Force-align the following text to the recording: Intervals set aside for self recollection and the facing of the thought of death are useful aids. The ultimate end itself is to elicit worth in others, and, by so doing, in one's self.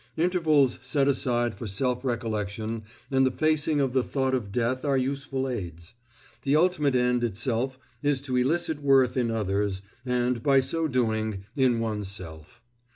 Intervals 0.17 0.79
set 0.81 1.07
aside 1.07 1.53
for 1.53 1.67
self 1.67 2.03
recollection 2.03 2.81
and 3.11 3.23
the 3.23 3.29
facing 3.29 3.79
of 3.79 3.93
the 3.93 4.01
thought 4.01 4.33
of 4.33 4.51
death 4.51 4.83
are 4.83 4.97
useful 4.97 5.47
aids. 5.47 5.93
The 6.41 6.55
ultimate 6.55 6.95
end 6.95 7.23
itself 7.23 7.77
is 8.01 8.19
to 8.21 8.35
elicit 8.35 8.81
worth 8.81 9.15
in 9.15 9.29
others, 9.29 9.83
and, 10.03 10.41
by 10.41 10.59
so 10.59 10.87
doing, 10.87 11.43
in 11.55 11.79
one's 11.79 12.07
self. 12.07 12.63